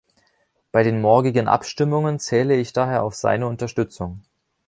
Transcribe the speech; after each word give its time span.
Bei 0.71 0.81
den 0.81 0.99
morgigen 0.99 1.47
Abstimmungen 1.47 2.17
zähle 2.17 2.55
ich 2.55 2.73
daher 2.73 3.03
auf 3.03 3.13
seine 3.13 3.45
Unterstützung. 3.45 4.23